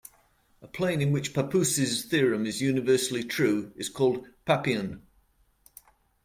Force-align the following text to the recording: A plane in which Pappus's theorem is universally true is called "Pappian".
A 0.63 0.67
plane 0.67 0.99
in 0.99 1.11
which 1.11 1.31
Pappus's 1.31 2.05
theorem 2.05 2.47
is 2.47 2.59
universally 2.59 3.23
true 3.23 3.71
is 3.75 3.87
called 3.87 4.25
"Pappian". 4.47 5.03